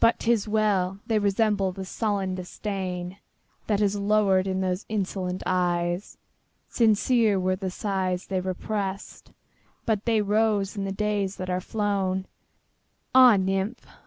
But 0.00 0.18
't 0.20 0.32
is 0.32 0.48
well!—they 0.48 1.18
resemble 1.18 1.72
the 1.72 1.84
sullen 1.84 2.34
disdainThat 2.34 3.80
has 3.80 3.96
lowered 3.98 4.46
in 4.46 4.62
those 4.62 4.86
insolent 4.88 5.42
eyes. 5.44 6.16
Sincere 6.70 7.38
were 7.38 7.54
the 7.54 7.70
sighs 7.70 8.28
they 8.28 8.40
represt, 8.40 9.30
But 9.84 10.06
they 10.06 10.22
rose 10.22 10.74
in 10.74 10.84
the 10.84 10.90
days 10.90 11.36
that 11.36 11.50
are 11.50 11.60
flown! 11.60 12.24
Ah, 13.14 13.36
nymph! 13.36 13.86